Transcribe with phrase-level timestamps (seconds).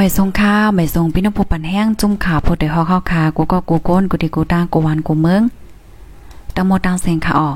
[0.00, 5.42] ไม่ทรงข้าวไม่ทรงพี่น้องผู้ปันแห้งจุ่มขาพดได้ฮอกข้าวคากูก็กูโก้นกูดีกูตางกูวันกูเมือง
[6.54, 7.50] ตังโมตังเซงค่ะออ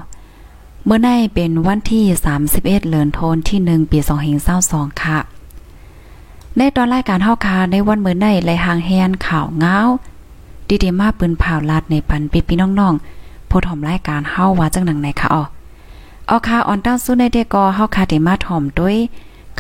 [0.85, 2.05] เมื่อในเป็นวันที่
[2.43, 3.99] 31เดือนธันที่ 1 ปี
[4.51, 5.19] 2522ค่ะ
[6.57, 9.77] ในตอนรายการเฮาคาในวันเมื่อในไหลหางแฮนข่าวเงา
[10.69, 15.43] ดีดีมาปืนผ่าวลาดในปันพี่พี่น้องๆผู้ถ่อมรายการเฮาว่าจังหนังไหนค่ะออ
[16.31, 18.97] ออคาออนตั้งสู้ในเดกอเฮาคาได้มาถ่อมด้วย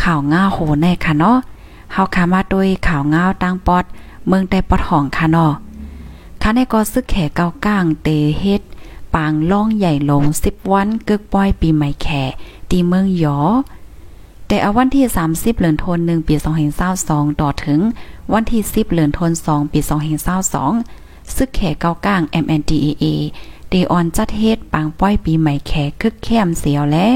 [0.02, 1.38] ข่าวเงาโหในค่ะเนาะ
[1.92, 3.84] เฮาคามาด้วยข่าวเงาตั้งปอด
[4.26, 5.52] เมืองแต่ปอดห้องค่ะนาะ
[6.42, 8.08] ค่ะในก็ซึกแขเก้าก้างเต
[8.40, 8.62] เฮ็ด
[9.14, 12.06] ปางล่องใหญ่ลง10วันกึกป้อยปีใหม่แข
[12.70, 13.38] ตีเมืองยอ
[14.46, 16.34] แต่เอาวันที่ 30เดือนธันวาคมปี
[16.88, 17.80] 2022ต่อถึง
[18.32, 19.80] วันที่ 10เดือนธันวาคมปี
[20.56, 23.04] 2022ซึกแขเก้าก้าง MNDAA
[23.68, 27.06] เดออนจัดเฮ็ดปางป้อยปีใหม่แขคึกแคมเสียวและ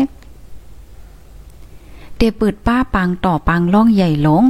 [2.16, 4.42] เตปืดป้าปังต่อปังล่องใหญ่หลง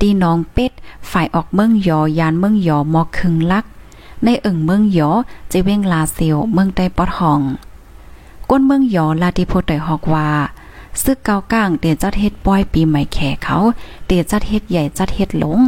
[0.00, 0.72] ตีน้องเป็ด
[1.10, 3.64] ฝ่ายออกเมืองยอยานเมืองยอมอกคึงลัก
[4.24, 5.10] ในเอิงเมืองยอ
[5.52, 7.40] จะเว้งลาเซียวเมืองใต้ปอดห้อง
[8.50, 10.28] ก้นเมืองยอลาติโพไตฮอกว่า
[11.02, 13.56] ซึกเกาก้างเตจัดเฮ็ดป้อยปีใหม่แขเขา
[14.06, 15.60] เตจัดเฮ็ดใหญ่จัดเฮ็ดหลง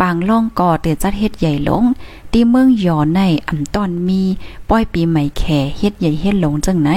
[0.00, 1.84] ปางล่องก่อเตจัดเฮ็ดใหญ่หลง
[2.32, 4.22] ตีเมืองยอในอำตอนมี
[4.68, 5.44] ป้อยปีใหม่แข
[5.78, 6.90] เฮ็ดใหญ่เฮ็ดหลงจังไหน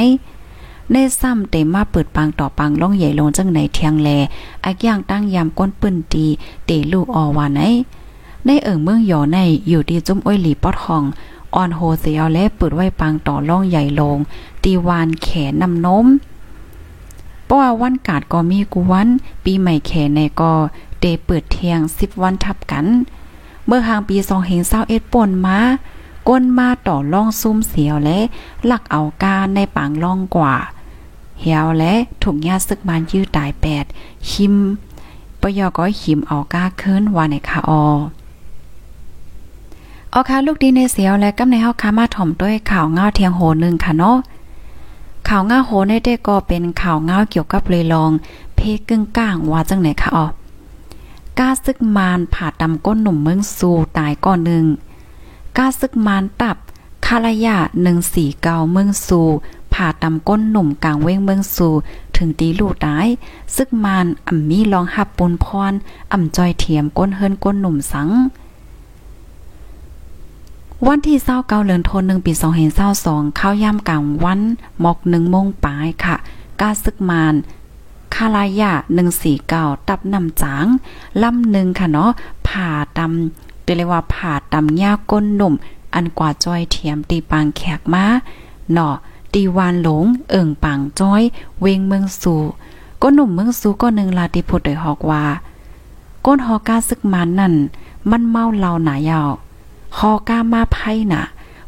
[0.92, 4.10] ในซ้ำเตมาเปิดปางต่อปังล่องใหญ่ลงจังไหนเทียงแล
[4.66, 6.26] อักย่างตั้งยามก้นปืนตี
[6.66, 7.62] เตลูกอว่าไหน
[8.46, 11.04] ในเอิงเมืองหยอในอยู่ที่จุ้มอ้อยหลีปอดห้อง
[11.56, 14.18] อ่อนโฮเซียวและเปิดไว้ปางต่อล่องใหญ่ลง
[14.64, 16.06] ตีวานแขนนำนม
[17.46, 19.08] เพราะว่าวันกาดก็มีกูวัน
[19.44, 20.54] ปีใหม่แขในก็
[21.00, 22.86] เตเปิดเทียง10วันทับกัน
[23.66, 24.18] เมื่อหางปี
[24.66, 25.60] 2021ป่นมา
[26.28, 28.20] ก้นมาต่อล่องซุ่มเสียวและ
[28.66, 30.56] หลักเอาการในปางล่องกว่า
[31.44, 31.94] เหี่ยวและ
[32.24, 33.86] ถูกญาซึกบานยื้อตายแปด
[34.32, 34.56] หิม
[35.42, 37.84] ปยอก็หิมเอาก้าเคินว่าในคาออ
[40.14, 44.18] ออค่ะลูกดีในเสียวและกำในเฮาคามาถ่อมด้วยข่าวเงาเทียงโหนึงค่ะเนาะ
[45.28, 48.12] ข่าวเงาโหในได้ก็เป็นข่าวเงาเกี่ยวกับเลยลอง
[48.56, 50.26] เพกึ่งก้างว่าจังไหนคะอ๋อ
[51.40, 54.66] กาซึกมานผ่าตำก้นหนุ่มเมืองสู่ตายก่อนหนึ่ง
[55.58, 56.58] กาซึกมานตับ
[57.06, 57.58] คาลายา
[58.16, 59.28] 149เมืองสู่
[59.74, 61.74] ผ่าตำก้นหนุ่มกลางเว้งเมืองสู่
[62.18, 63.08] ถึงตีลูกตาย
[63.56, 65.74] ซึกมานอ่ำมีลองหับปนพร
[66.12, 68.10] อ่ำจอยเทียมก้นเฮิรนก้นหนุ่มสัง
[70.88, 74.42] วันที่เศร้าเกาเหลือนทนหนึ่งปีสองเห็นเศร้าสองเข้าย่ำกลางวัน
[74.80, 76.16] หมอกหนึ่งโมงปลายค่ะ
[76.60, 77.34] กาซึกมาน
[78.16, 80.66] คาลายาหนึ่งสี่เก้าตับนำจาง
[81.24, 82.12] ลำหนึ่งค่ะเนาะ
[82.48, 85.54] ผ่าตำเรียกว่าผ่าตำหญ้าก้นหนุ่ม
[85.94, 88.06] อันกว่าจอยเทียมตีปางแขกมา
[88.74, 88.96] เนาะ
[89.34, 91.24] ตีวานหลง เอิ่งปังจ้อย
[91.60, 92.42] เวงเมืองสู่
[93.02, 95.24] ก็หนุ่มเมืองสู่ก็หนึ่งลาติพุทธได้ฮอกว่า
[96.26, 97.54] ก้นฮอก้าซึกมันนั่น
[98.10, 99.30] มันเมาเหล่าหนายาว
[99.98, 101.24] ฮอก้ามาไพ่น่ะ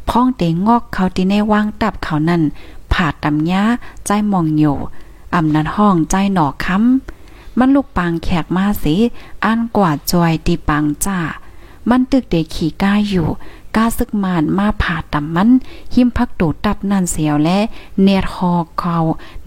[0.10, 2.42] พ้องเตงงอกเขาตีในวางตับเขานั่น
[2.92, 3.64] ผ่าตำย้า
[4.06, 4.64] ใจมองโย
[5.34, 8.96] อำนันห้องใจหนอค้ำมันลูกปางแขกมาสิ
[9.46, 11.20] อันกว่าจอยตีปังจ้า
[11.90, 13.28] มันตึกเด็กขี่ก้าอยู่
[13.76, 15.50] กาซึกมานมาผ่าตำมัน
[15.94, 17.58] หิมพักตูตับนั่นเสียวและ
[18.02, 18.98] เนียดคอเขา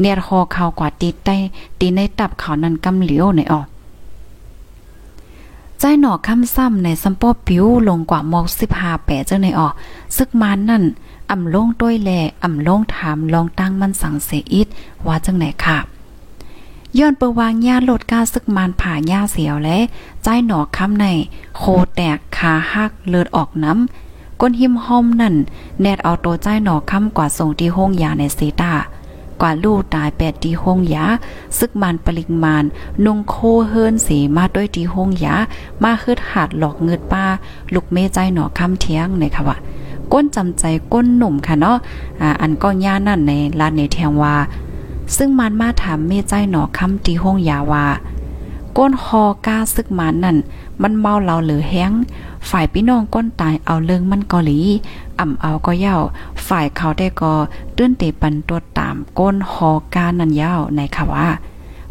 [0.01, 1.37] เนียดคอเขากว่าตีใต้
[1.79, 3.67] ตีในตับเขานั้นกำเหลียวในออก
[5.81, 8.47] ใจหนอคำซ้ำในซัมโปปิวลงกว่ามอก
[8.77, 9.73] 15แปะจังในออก
[10.17, 10.85] ซึกมานนั่น
[11.31, 12.11] อ่ำลงต้วยแล
[12.43, 14.67] อ่ำลงถามลองตั้งมันสั่งเสอิด
[15.07, 15.79] ว่าจังไหนค่ะ
[16.99, 19.79] ย้อนเปวางญาลดกาซึกมานผ่าญาเสียวและ
[20.23, 21.07] ใจหนอคำใน
[21.57, 21.63] โค
[21.95, 24.08] แตกขาหักเลือดออกน้ำ
[24.41, 25.35] ก้นหิมห้อมนั่น
[25.81, 28.75] แนดเอาโตใจหนอค่ำกว่าส่งที่ห้องยาในเซตา
[29.41, 31.05] กว่าลูกตายแปดที่ห้องยา
[31.59, 32.65] ซึกมันปริงมาน
[33.05, 33.35] นุงโค
[33.69, 35.35] เฮิรนสีมาด้วยที่ห้องยา
[35.83, 37.25] มาคืดหาดหลอกเงิดป้า
[37.75, 39.57] ลูกเมใจหนอค่ำเที่ยงในค่ะว่า
[40.13, 41.77] ก้นจำใจก้นหนุ่มค่ะเนาะ
[42.21, 44.35] อ่าอันก็ย่านั่นในลานในแทงว่า
[45.17, 47.87] ซึ่งมันมาถามเมใจหนอค่ำที่ห้องยาว่า
[48.79, 50.37] ก้นฮอกาซึกมันนั่น
[50.83, 51.93] มันเมาเราเหรือแห้ง
[52.49, 54.61] ฝ่ายพี่น้องก้นตายเอาเรื่องมันกอหลี
[55.19, 55.97] อ่ำเอาก็เย่า
[56.47, 57.35] ฝ่ายเขาได้ก็
[57.77, 61.29] ตื้นเตปันตัวตามก้นหอกานันยาวในค่ะว่า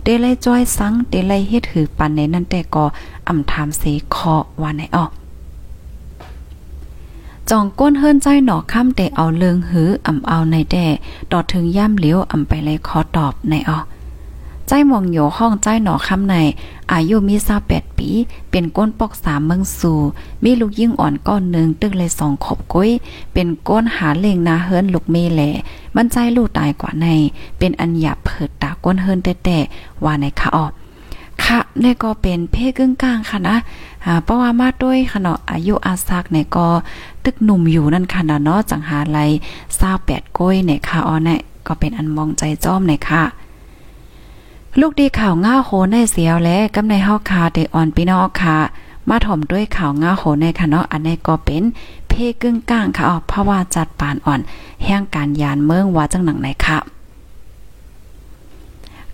[0.04, 2.86] เดลัยจ้อยสังเดลัยเฮ็ดหือปันในนั่นแต่ก็
[3.28, 3.84] อ่ำถามเส
[4.16, 5.12] คอว่าไหนออก
[7.50, 10.88] จองก้นเฮิรนใจหนอค่ำแต่เอาเลืองหืออ่ำเอาในแด่
[11.32, 13.80] ดอดถึงย่ำเหลียวอ่ำไปเลยขอตอบในออ
[14.68, 16.36] ใจมองโยห้องใจหนอคำใน
[16.92, 18.10] อายุมีซาแปดปี
[18.52, 20.00] เป็นก้นปอกสามเมืองสู่
[20.44, 22.90] มีลูกยิ่งอ่อนก้อนหนึ่งตึกเลยสองขบก้อย
[23.34, 25.50] เป็นก้นหาเล่งนาเฮิรนลูกเมแหล่
[25.96, 27.08] มันใจลูกตายกว่าใน
[27.58, 30.72] เป็นอันหยาบเผิดตาก้นเฮิรนแต่ๆว่าในคะออก
[31.44, 33.56] ค่ะนี่ก็เป็นเพศกึ่งกลางค่ะนะ
[34.24, 36.68] เพราะว่ามาด้วยค่ะเนาะอายุอาซักเนี่ยก็
[37.24, 39.20] ตึกหนุ่มอยู่นั่นค่ะเนาะจังหาไร
[39.78, 43.24] 28ก้อยเนี่ยค่ะอ๋อเนี่ยก็เป็นอันมองใจจ้อมเนี่ยค่ะ
[44.80, 48.58] ลูกดีข่าวง่าโหในเสียวและกำในเฮาคาเดอ่อนพี่น้องค่ะ
[49.10, 51.64] มาถ่อมด้วยข่าวง่าโหในค่ะเนาะอันนี้ก็เป็น
[52.08, 54.42] เพกึ่งกลางค่ะอ๋อเพราะว่าจัดปานอ่อน
[54.84, 56.78] แห่งการยานเมืองว่าจังหนังไหนค่ะ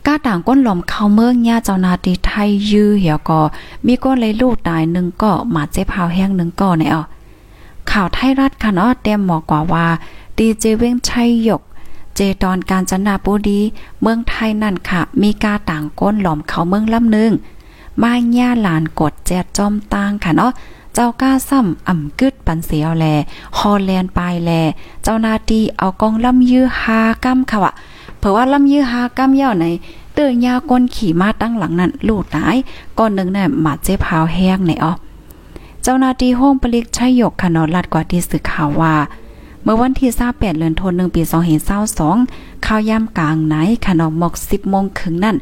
[0.06, 3.40] ก้าต่างก้นหลอมเข้าเมืองญาเจ้านาตีไทยยื้อเหี่ยวก็
[3.86, 6.96] มีก้นเลยลูกตายหนึ่งก็มาเจ็บหาวแห้งหนึ่งก็ในเอ
[7.92, 9.86] ข่าวไทยรัฐค่ะเนาะเต็มหมอกว่าว่า
[10.38, 11.62] ดีเจเว้งชัยหยก
[12.16, 13.60] เจตอนการจนาปูดี
[14.02, 17.32] เมืองไทยนั่นค่ะ มีกาต่างก้นหลอมเขาเมืองลำหนึ่ง
[18.02, 20.52] มาญ่าหลานกดแจดจอมตางค่ะเนาะ
[20.94, 23.06] เจ้าก้าซ้ำอ่ำกึดปันเสียวแล
[23.58, 24.52] ฮอลแลนด์ปลายแล
[25.04, 27.74] เจ้านาตีเอากองลำยื้อหากำค่ะวะ
[28.18, 29.66] เผื่อว่าลำยื้อหากำยาใน
[30.14, 32.58] เตือยาก้นขี่มาตั้งหลังนั้นลูดตาย
[32.98, 34.94] ก้อนหนึ่งน่ะมาเจ็บพาวแห้งในอ๋อ
[35.84, 38.94] เจ้านาตีห้องปลิกชัยยกขนอลัดกว่าที่สื่อข่าวว่า
[39.64, 41.22] เมื่อวันที่28เดือนธันวาคมปี
[41.94, 43.56] 2522ข่าวย่ำกลางไหน
[43.88, 45.36] ขนมหมก10โมงครึ่งนั่น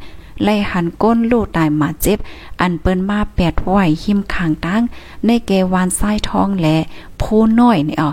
[0.43, 2.17] ไล่หันก้นลูกตายมาเจ็บ
[2.61, 4.81] อันเปิ้นมาแปดไหวหิมขางตั้ง
[5.25, 6.77] ในเกวานไส้ทองแหละ
[7.21, 8.11] ผู้น้อยนี่อ๋อ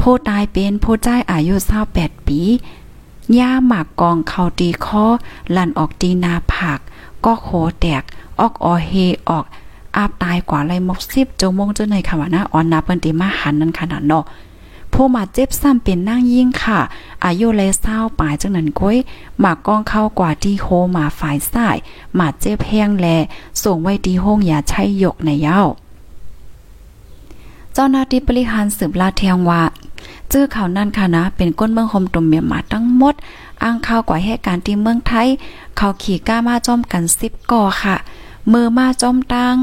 [0.00, 1.54] ผู้ตายเป็นผู้ใจอายุ
[1.90, 2.40] 28ปี
[3.38, 5.04] ย่าหมากกองเขาตีคอ
[5.56, 6.78] ลั่นออกตีนาผัก
[7.24, 7.48] ก็โค
[7.80, 8.02] แตก
[8.40, 8.92] ออกออเฮ
[9.28, 9.44] ออก
[9.96, 14.24] อาบตายกว่าไรมกสิบจมงจนในค่ะว่านะออนนาเปิ้นติมาหันนั้นขนาดเนาะ
[14.92, 16.80] ผู้มาเจ็บซ้ำเป็นนั่งยิ่งค่ะ
[17.24, 18.96] อายุเลยเศร้าปลายจังนั้นก้อย
[19.40, 20.66] หมากกองเข้ากว่าที่โฮ
[20.96, 21.76] มาฝ่ายซ้าย
[22.18, 23.06] มาเจ็บแห้งแล
[23.62, 25.60] ส่งไว้ที่ห้องอย่าใช้ยกในเย้า
[27.74, 29.62] เจ้าหน้าที่บริหารสืบลาเทียงว่า
[30.28, 33.14] เจอเขาวนั่นค่ะนะ เป็นก้นเมืองโฮมตุมเมียมาทั้งหมด
[33.62, 35.28] อ้างข่าวกว่าเหตุการณ์ที่เมืองไทย
[35.76, 37.96] เขาขี่ก้ามาจอมกันสิบก่อค่ะ
[38.52, 39.54] มือมาจอมตัง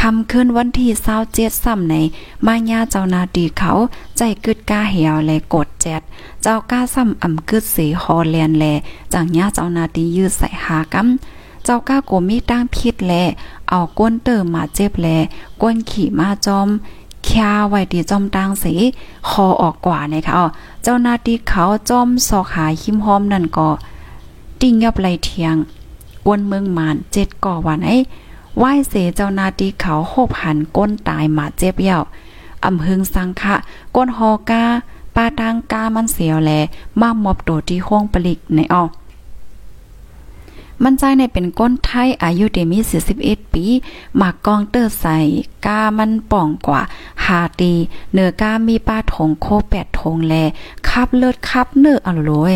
[0.00, 1.94] คำขึ้นวันที่เศร้าเจ็ดซ้ำใน
[2.46, 3.70] มาญาเจ้านาดีเขา
[4.16, 6.02] ใจกึดก้าเหี่ยวแลกดแจ็ด
[6.42, 8.64] เจ้าก้าซ้ำอ่ำกึดสีฮอแลนแล
[9.12, 13.12] จังญาเจ้านาดียืดใส่หากำเจ้าก้าโกมีตั้งพิษแล
[13.68, 15.08] เอาก้นเติมมาเจ็บแล
[15.62, 16.68] ก้นขี่มาจอม
[17.24, 18.74] แคาไว้ที่จอมตังสี
[19.28, 20.46] คอออกกว่านะคะอ๋อ
[20.82, 23.68] เจ้านาที่เขาจอมสอกหาหิมหอมนั่นก็
[24.60, 25.54] ติ้งยอบไหลเทียง
[26.26, 27.96] วนเมืองมานเจ็ดก่อวันไอ้
[28.58, 31.98] ไหว้เสเจ้านาที่เขาโหบหันก้นตายมาเจ็บเย่า
[32.64, 33.54] อำพึงสังคะ
[33.96, 34.64] ก้นฮอกา
[35.14, 36.50] ปาทางกามันเสียวแล
[37.00, 38.90] มามอบตัวที่ห้องปลิกในออก
[40.82, 42.78] มันใจในเป็นก้นไทยอายุเดมี
[43.16, 43.64] 41 ปี
[44.16, 45.16] หมากกองเตอร์ใส่
[45.66, 46.82] กามันป่องกว่า
[47.24, 47.72] หาตี
[48.12, 50.34] เนื้อกามีป้าถงโคแปดถงแล
[50.88, 52.54] คับเลิศคับเนื้ออร่อย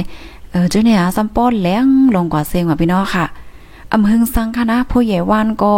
[0.51, 3.27] เออเจ้าเนี่ยซัมป้อนแล้งลงกว่าเซงว่าพี่น้องค่ะ
[3.93, 5.73] อำหึงสังคณะผู้ใหญ่วานก็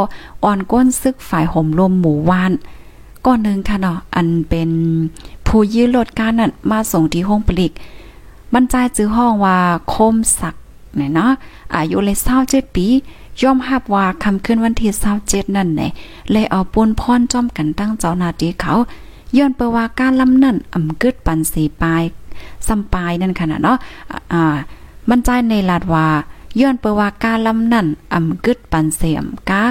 [0.45, 2.53] อ่อนก้นซึกฝ่ายห่มลมหมู่วาน
[3.25, 4.71] ก้อนหนึ่งค่ะเนาะอันเป็น
[5.47, 7.73] ผู้ยื้อรถการนั่นมาส่งที่ห้องปลิก
[8.55, 9.57] บรรจายจื้อห้องว่า
[9.93, 10.55] คมสัก
[10.97, 11.31] เนี่ยเนาะ
[11.75, 12.87] อายุเลยเศร้าเจ็ดปี
[13.43, 15.83] ยอมรับว่าคำขึ้นวันที่เศร้าเจ็ดนั่นไหน
[16.33, 18.73] เลยเอาปูนพรจอมกันตั้งเจ้านาทีเขา
[19.37, 22.03] ย้อนเปว่าการลำนั่นอ่ำกึดปันสีปลาย
[22.67, 23.77] ซ้ำปลายนั่นขนาดเนาะ
[24.33, 24.57] อ่า
[25.11, 26.07] บรรจายในลาดว่า
[26.61, 29.63] ย้อนเปว่าการลำนั่นอ่ำกึดปันเสียมกา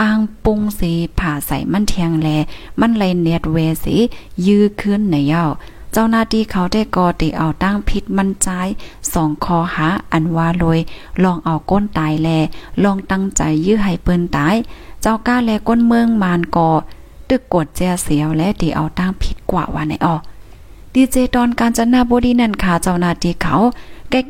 [0.00, 2.28] อ่างปุงสีผ่าใส่มันเทียงแล
[2.80, 3.96] มันเลยเนียดเวสี
[4.46, 5.44] ยื้อขึ้นในเย้า
[5.92, 8.48] เจ้าหน้าที่เขาได้กอติเอาตั้งพิษมันใจ
[9.12, 10.80] สองคอหาอันว่าลอย
[11.22, 12.28] ลองเอาก้นตายแล
[12.82, 14.56] ลองตั้งใจยื้อให้เปิ้นตาย
[15.02, 16.70] เจ้าก้าแลก้นเมืองมานกอ
[17.28, 20.16] ตึกกดแจเสียวและตีเอาตั้งพิษกว่าว่าในออ
[20.94, 23.56] ดีเจตอนการจนาบดีนั่นค่ะเจ้าหน้าที่เขา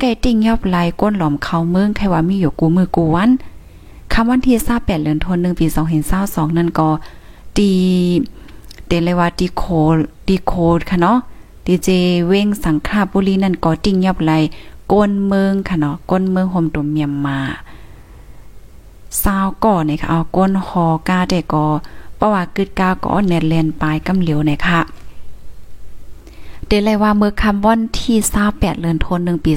[0.00, 3.30] ใกล้ๆติ่งยอบไหลก้นหลอมเขาเมืองแค่ว่ามีอยู่กูมือกูวัน
[4.12, 5.66] คำวันที่28เดือนธันวาคมปี
[6.12, 6.88] 2022นั่นก็
[7.58, 7.72] ดี
[8.86, 9.64] เตเลยว่าดีโค
[10.28, 11.18] ดีโคดค่ะเนาะ
[11.66, 11.88] ดีเจ
[12.26, 14.32] เว้งสังขาบุรีนั่นก็ติ้งยับไหล
[14.92, 17.38] ก้นเมืองค่ะเนาะก้นเมืองโฮมตุมเมียมมา
[19.22, 21.66] ซาวก่อนี่ค่ะเอาก้นฮอกาแต่ก็
[22.16, 24.80] เพราะว่ากึดกาก็เน็ตแลนปลายกำเหลียวนี่ค่ะ
[26.68, 29.52] เดเลยว่าเมื่อคำวันที่28เดือนธันวาคมปี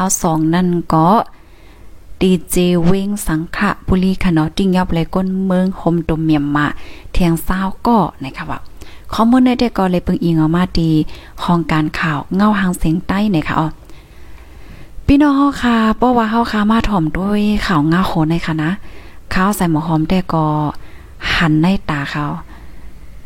[0.00, 1.08] 2022นั่นก็
[2.20, 6.66] ดีเจเว้งสังขะบุรีค่ะเนาะติ้งยับไหลก้นเมืองโฮมตุมเมียมมา
[7.12, 8.58] เทียงซาวก่อนะคะว่า
[9.12, 10.90] ข้อมูลในเด็กก็เลยเปิงอิงออกมาดี
[11.42, 13.68] ห้องการข่าวเงาหางเสียงใต้เนี่ยค่ะอ๋อ
[15.06, 18.70] พี่น้องเฮาค่ะเพราะว่าเฮาค่ะมาถ่อมด้วยข่าวเงาโหในค่ะนะ
[19.34, 20.44] ข้าวใส่หมอหอมแต่ก็
[21.36, 22.24] หันในตาเขา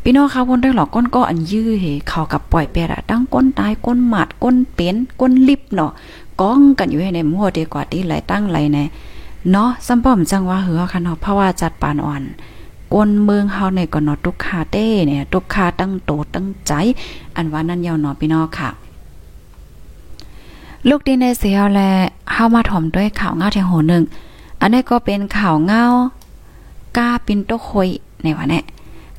[0.09, 5.91] พี่น้องค่ะวนได้หรอกก้นก็อันยื้อเหเขากับปล่อยเป็ดอะตั้งก้นตายก้นหมัดก้นเป็นก้นลิบเนาะ
[6.41, 8.79] ก้องกันอยู่ให้ในมัวดีกว่าที่ไหลตั้งไหลใน
[9.51, 12.23] เนาะซ้ำป้อมจังว่าเหือค่ะเนาะเพราะว่าจัดปานอ่อน
[12.93, 16.71] ก้นเมืองเฮาในก็เนาะทุกคาเต้เนี่ยทุกคาตั้งโตตั้งใจ
[17.35, 18.69] อันว่านั่นยาวเนาะพี่น้องค่ะ
[20.89, 21.81] ลูกดีในเสียวแล
[22.33, 24.03] เฮามาถ่อมด้วยข่าวเงาแทงโหนึง
[24.61, 25.83] อันนี้ก็เป็นข่าวเงา
[26.97, 27.89] ก้าปินโตโคย
[28.25, 28.63] ในวันนี้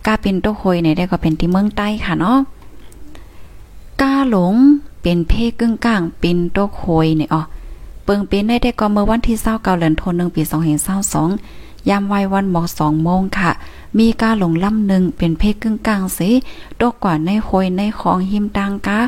[0.09, 2.39] กาเปินโตโคยในได้ก็เป็นที่เมืองใต้ค่ะเนาะ
[4.01, 4.55] กาหลง
[5.03, 7.43] เป็นเพกึ่งกลางเปินโตโคยเนี่ยอ๋อ
[8.05, 10.43] เปิงเป็นได้ได้ก็เมื่อวันที่29เดือนธันวาคมปี
[11.17, 13.51] 2522ยามวัยวันหมอก2โมงค่ะ
[13.99, 16.31] มีกาหลงลำหนึ่งเป็นเพกึ่งกลางสิ
[16.81, 18.99] ตกกว่าในโคยในของหิมตังกา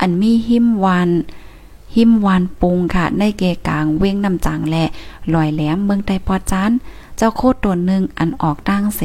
[0.00, 1.10] อันมีหิมวัน
[1.94, 4.76] หิมวานปุงค่ะ ในเกกลางเว้งน้ำจางแหล
[5.34, 6.70] ลอยแหลมเมืองใต้ปอจาน
[7.16, 9.02] เจ้าโคตรตัวหนึ่งอันออกดังเส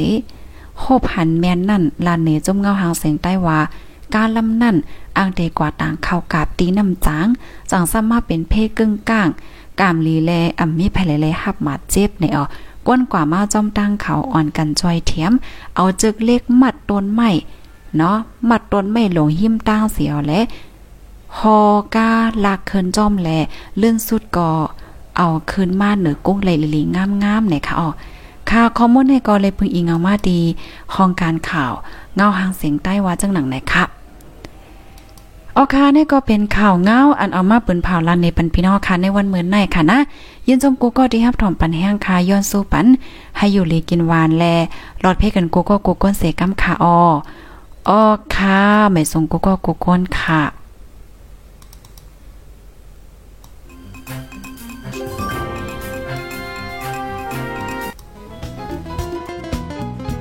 [0.86, 3.60] โคบหันแมนนั่นลานเนจมเงาหางเสียงใต้ว่า
[4.16, 4.76] การลำนั่น
[5.18, 7.28] อ่างเดกว่าต่างเข้ากาบตีน้ำจาง
[7.72, 9.30] จังสามาเป็นเพ่กึ่งก้าง
[9.80, 12.44] กามลีแลอ่ำมีไผเลๆหับหมาเจ็บในออ
[12.88, 15.34] ก้นกว่ามาจอมตั้งเขาอ่อนกันจอยเทียม
[15.76, 17.32] เอาจึกเล็กมัดต้นไม้
[17.98, 18.18] เนาะ
[18.50, 20.42] มัดต้นไม้หลงหิ้มตั้งเสียวและ
[21.38, 21.60] ฮอ
[21.96, 22.10] กา
[22.46, 23.30] ลากเคินจอมแล
[23.78, 24.52] เลื่อนสุดก่อ
[25.18, 27.90] เอาคืนมาเหนือกุ้งไหลลิงามๆเนี่ยค่ะอ๋อ
[28.54, 30.40] ค่ะคอมมอนในกอเลยพึงอิงเอามาดี
[30.94, 31.74] ห้องการข่าว
[32.16, 33.84] เงาหางเสียงใต้ว่าจังหนังไหนค่ะ
[35.58, 40.00] ออค่ะนี่ก็เป็นข่าวเงาอันเอามาปืนเผาลันในปันพี่น้องค่ะในวันเหมือนในค่ะนะ
[40.48, 42.86] ยินจมกูก็ดีฮับถ่อมปันแห้งค่ะย้อนสู้ปัน
[43.38, 44.46] ให้อยู่ลีกินหวานแล
[45.04, 46.98] รอดเพ่กันกูก็กูก้นเสกัมค่ะออ
[47.90, 48.02] ออ
[48.36, 48.60] ค่ะ
[48.92, 50.42] ไม่ส่งกูก็กูก้นค่ะ